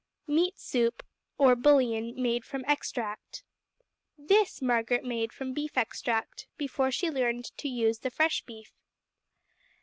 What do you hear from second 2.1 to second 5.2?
Made from Extract This Margaret